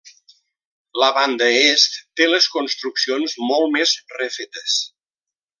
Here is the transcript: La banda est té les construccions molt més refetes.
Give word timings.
La 1.01 1.09
banda 1.17 1.49
est 1.57 1.85
té 2.21 2.27
les 2.31 2.49
construccions 2.57 3.39
molt 3.53 3.73
més 3.79 3.97
refetes. 4.19 4.83